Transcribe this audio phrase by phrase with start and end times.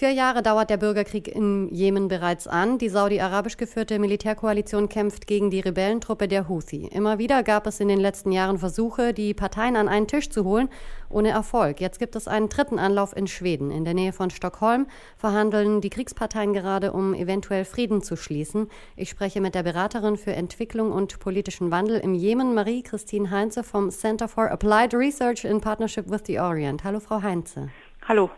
[0.00, 2.78] Vier Jahre dauert der Bürgerkrieg im Jemen bereits an.
[2.78, 6.86] Die saudi-arabisch geführte Militärkoalition kämpft gegen die Rebellentruppe der Houthi.
[6.86, 10.46] Immer wieder gab es in den letzten Jahren Versuche, die Parteien an einen Tisch zu
[10.46, 10.70] holen,
[11.10, 11.82] ohne Erfolg.
[11.82, 13.70] Jetzt gibt es einen dritten Anlauf in Schweden.
[13.70, 14.86] In der Nähe von Stockholm
[15.18, 18.70] verhandeln die Kriegsparteien gerade, um eventuell Frieden zu schließen.
[18.96, 23.90] Ich spreche mit der Beraterin für Entwicklung und politischen Wandel im Jemen, Marie-Christine Heinze vom
[23.90, 26.84] Center for Applied Research in Partnership with the Orient.
[26.84, 27.68] Hallo, Frau Heinze.
[28.08, 28.30] Hallo.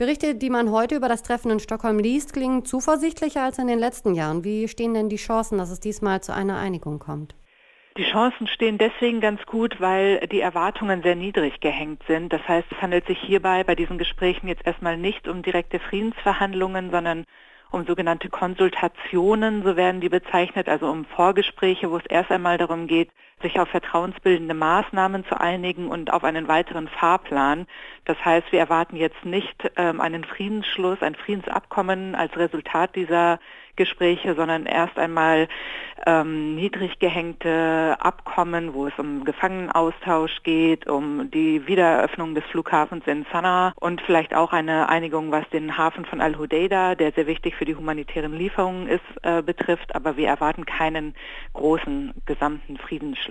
[0.00, 3.78] Berichte, die man heute über das Treffen in Stockholm liest, klingen zuversichtlicher als in den
[3.78, 4.44] letzten Jahren.
[4.44, 7.34] Wie stehen denn die Chancen, dass es diesmal zu einer Einigung kommt?
[7.98, 12.32] Die Chancen stehen deswegen ganz gut, weil die Erwartungen sehr niedrig gehängt sind.
[12.32, 16.90] Das heißt, es handelt sich hierbei bei diesen Gesprächen jetzt erstmal nicht um direkte Friedensverhandlungen,
[16.90, 17.26] sondern
[17.70, 22.86] um sogenannte Konsultationen, so werden die bezeichnet, also um Vorgespräche, wo es erst einmal darum
[22.86, 23.10] geht,
[23.42, 27.66] sich auf vertrauensbildende Maßnahmen zu einigen und auf einen weiteren Fahrplan.
[28.04, 33.38] Das heißt, wir erwarten jetzt nicht ähm, einen Friedensschluss, ein Friedensabkommen als Resultat dieser
[33.80, 35.48] Gespräche, sondern erst einmal
[36.06, 43.24] ähm, niedrig gehängte Abkommen, wo es um Gefangenenaustausch geht, um die Wiedereröffnung des Flughafens in
[43.32, 47.64] Sanaa und vielleicht auch eine Einigung, was den Hafen von Al-Hudaida, der sehr wichtig für
[47.64, 49.94] die humanitären Lieferungen ist, äh, betrifft.
[49.94, 51.14] Aber wir erwarten keinen
[51.54, 53.29] großen gesamten Friedensschluss.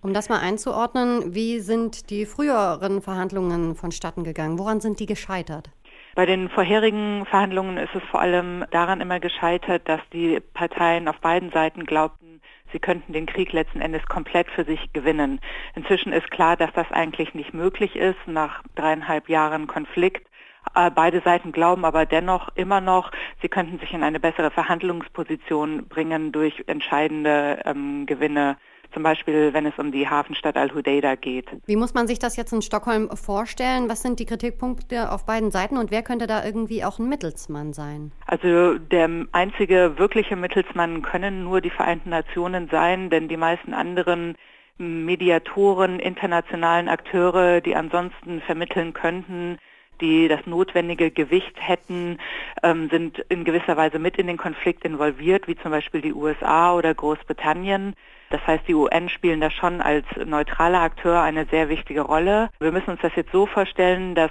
[0.00, 4.58] Um das mal einzuordnen, wie sind die früheren Verhandlungen vonstatten gegangen?
[4.58, 5.70] Woran sind die gescheitert?
[6.14, 11.18] Bei den vorherigen Verhandlungen ist es vor allem daran immer gescheitert, dass die Parteien auf
[11.20, 12.40] beiden Seiten glaubten,
[12.72, 15.40] sie könnten den Krieg letzten Endes komplett für sich gewinnen.
[15.74, 20.26] Inzwischen ist klar, dass das eigentlich nicht möglich ist nach dreieinhalb Jahren Konflikt.
[20.74, 25.86] Äh, beide Seiten glauben aber dennoch immer noch, sie könnten sich in eine bessere Verhandlungsposition
[25.88, 28.56] bringen durch entscheidende ähm, Gewinne
[28.92, 31.46] zum Beispiel wenn es um die Hafenstadt Al-Hudaida geht.
[31.66, 33.88] Wie muss man sich das jetzt in Stockholm vorstellen?
[33.88, 37.72] Was sind die Kritikpunkte auf beiden Seiten und wer könnte da irgendwie auch ein Mittelsmann
[37.72, 38.12] sein?
[38.26, 44.36] Also der einzige wirkliche Mittelsmann können nur die Vereinten Nationen sein, denn die meisten anderen
[44.78, 49.58] Mediatoren, internationalen Akteure, die ansonsten vermitteln könnten,
[50.00, 52.18] die das notwendige Gewicht hätten,
[52.62, 56.74] ähm, sind in gewisser Weise mit in den Konflikt involviert, wie zum Beispiel die USA
[56.74, 57.94] oder Großbritannien.
[58.30, 62.50] Das heißt, die UN spielen da schon als neutraler Akteur eine sehr wichtige Rolle.
[62.60, 64.30] Wir müssen uns das jetzt so vorstellen, dass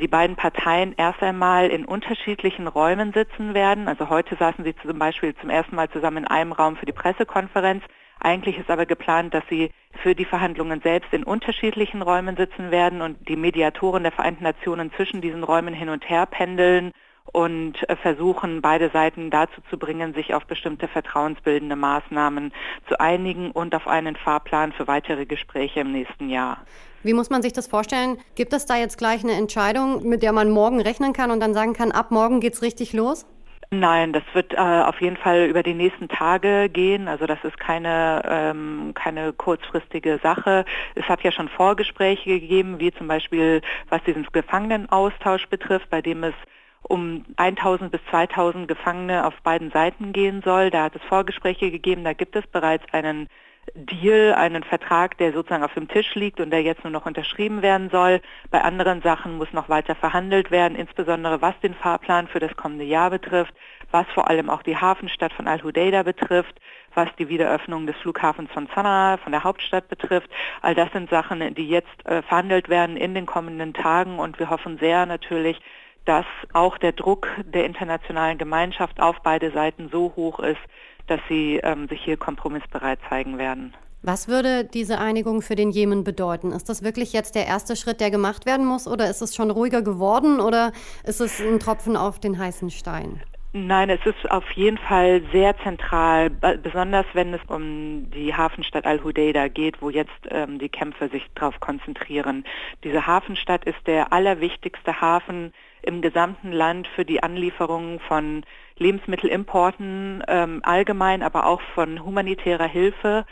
[0.00, 3.88] die beiden Parteien erst einmal in unterschiedlichen Räumen sitzen werden.
[3.88, 6.92] Also heute saßen sie zum Beispiel zum ersten Mal zusammen in einem Raum für die
[6.92, 7.82] Pressekonferenz.
[8.26, 9.70] Eigentlich ist aber geplant, dass sie
[10.02, 14.90] für die Verhandlungen selbst in unterschiedlichen Räumen sitzen werden und die Mediatoren der Vereinten Nationen
[14.96, 16.90] zwischen diesen Räumen hin und her pendeln
[17.26, 22.52] und äh, versuchen, beide Seiten dazu zu bringen, sich auf bestimmte vertrauensbildende Maßnahmen
[22.88, 26.58] zu einigen und auf einen Fahrplan für weitere Gespräche im nächsten Jahr.
[27.04, 28.18] Wie muss man sich das vorstellen?
[28.34, 31.54] Gibt es da jetzt gleich eine Entscheidung, mit der man morgen rechnen kann und dann
[31.54, 33.24] sagen kann, ab morgen geht es richtig los?
[33.70, 37.08] Nein, das wird äh, auf jeden Fall über die nächsten Tage gehen.
[37.08, 40.64] Also das ist keine, ähm, keine kurzfristige Sache.
[40.94, 46.22] Es hat ja schon Vorgespräche gegeben, wie zum Beispiel was diesen Gefangenenaustausch betrifft, bei dem
[46.22, 46.34] es
[46.82, 50.70] um 1000 bis 2000 Gefangene auf beiden Seiten gehen soll.
[50.70, 53.28] Da hat es Vorgespräche gegeben, da gibt es bereits einen
[53.74, 57.62] Deal, einen Vertrag, der sozusagen auf dem Tisch liegt und der jetzt nur noch unterschrieben
[57.62, 58.20] werden soll.
[58.50, 62.84] Bei anderen Sachen muss noch weiter verhandelt werden, insbesondere was den Fahrplan für das kommende
[62.84, 63.54] Jahr betrifft,
[63.90, 66.60] was vor allem auch die Hafenstadt von Al-Hudaida betrifft,
[66.94, 70.30] was die Wiederöffnung des Flughafens von Sanaa, von der Hauptstadt betrifft.
[70.62, 74.48] All das sind Sachen, die jetzt äh, verhandelt werden in den kommenden Tagen und wir
[74.50, 75.60] hoffen sehr natürlich,
[76.06, 80.60] dass auch der Druck der internationalen Gemeinschaft auf beide Seiten so hoch ist,
[81.06, 83.74] dass sie ähm, sich hier kompromissbereit zeigen werden.
[84.02, 86.52] Was würde diese Einigung für den Jemen bedeuten?
[86.52, 89.50] Ist das wirklich jetzt der erste Schritt, der gemacht werden muss, oder ist es schon
[89.50, 90.72] ruhiger geworden, oder
[91.04, 93.20] ist es ein Tropfen auf den heißen Stein?
[93.52, 99.48] Nein, es ist auf jeden Fall sehr zentral, besonders wenn es um die Hafenstadt Al-Hudaida
[99.48, 102.44] geht, wo jetzt ähm, die Kämpfe sich darauf konzentrieren.
[102.84, 105.54] Diese Hafenstadt ist der allerwichtigste Hafen
[105.86, 108.44] im gesamten Land für die Anlieferung von
[108.78, 113.24] Lebensmittelimporten ähm, allgemein, aber auch von humanitärer Hilfe.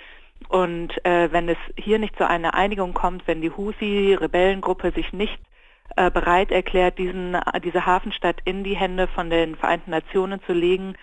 [0.48, 5.38] Und äh, wenn es hier nicht zu einer Einigung kommt, wenn die Husi-Rebellengruppe sich nicht
[5.96, 10.94] äh, bereit erklärt, diesen, diese Hafenstadt in die Hände von den Vereinten Nationen zu legen,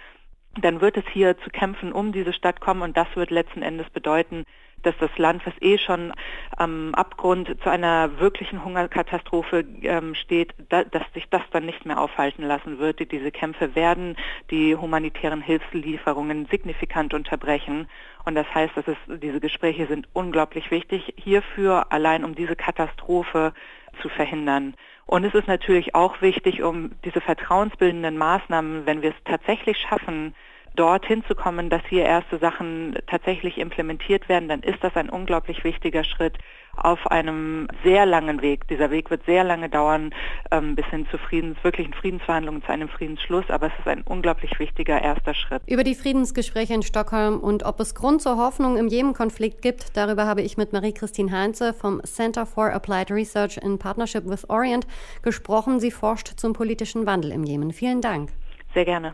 [0.60, 3.90] dann wird es hier zu Kämpfen um diese Stadt kommen und das wird letzten Endes
[3.90, 4.46] bedeuten,
[4.84, 6.12] dass das Land, was eh schon
[6.58, 12.00] am Abgrund zu einer wirklichen Hungerkatastrophe ähm, steht, da, dass sich das dann nicht mehr
[12.00, 13.12] aufhalten lassen wird.
[13.12, 14.18] Diese Kämpfe werden
[14.50, 17.88] die humanitären Hilfslieferungen signifikant unterbrechen.
[18.26, 23.54] Und das heißt, dass es, diese Gespräche sind unglaublich wichtig hierfür, allein um diese Katastrophe
[24.02, 24.76] zu verhindern.
[25.06, 30.36] Und es ist natürlich auch wichtig, um diese vertrauensbildenden Maßnahmen, wenn wir es tatsächlich schaffen,
[30.76, 35.64] dorthin zu kommen, dass hier erste Sachen tatsächlich implementiert werden, dann ist das ein unglaublich
[35.64, 36.38] wichtiger Schritt
[36.76, 38.68] auf einem sehr langen Weg.
[38.70, 40.12] Dieser Weg wird sehr lange dauern,
[40.52, 44.58] ähm, bis hin zu Friedens, wirklichen Friedensverhandlungen, zu einem Friedensschluss, aber es ist ein unglaublich
[44.60, 45.62] wichtiger erster Schritt.
[45.68, 50.26] Über die Friedensgespräche in Stockholm und ob es Grund zur Hoffnung im Jemen-Konflikt gibt, darüber
[50.26, 54.88] habe ich mit Marie-Christine Heinze vom Center for Applied Research in Partnership with Orient
[55.22, 55.80] gesprochen.
[55.80, 57.74] Sie forscht zum politischen Wandel im Jemen.
[57.74, 58.30] Vielen Dank.
[58.74, 59.14] Sehr gerne.